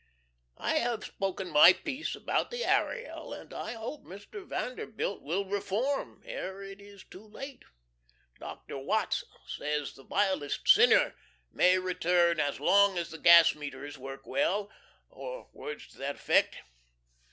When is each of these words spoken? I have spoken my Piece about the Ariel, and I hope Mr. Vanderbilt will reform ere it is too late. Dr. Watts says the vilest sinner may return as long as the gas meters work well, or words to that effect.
I 0.57 0.77
have 0.79 1.03
spoken 1.03 1.49
my 1.51 1.73
Piece 1.73 2.15
about 2.15 2.49
the 2.49 2.65
Ariel, 2.65 3.33
and 3.33 3.53
I 3.53 3.73
hope 3.73 4.01
Mr. 4.03 4.43
Vanderbilt 4.43 5.21
will 5.21 5.45
reform 5.45 6.23
ere 6.25 6.63
it 6.63 6.81
is 6.81 7.03
too 7.03 7.21
late. 7.27 7.63
Dr. 8.39 8.79
Watts 8.79 9.23
says 9.45 9.93
the 9.93 10.01
vilest 10.03 10.67
sinner 10.67 11.13
may 11.51 11.77
return 11.77 12.39
as 12.39 12.59
long 12.59 12.97
as 12.97 13.11
the 13.11 13.19
gas 13.19 13.53
meters 13.53 13.99
work 13.99 14.25
well, 14.25 14.71
or 15.07 15.49
words 15.53 15.87
to 15.89 15.99
that 15.99 16.15
effect. 16.15 16.57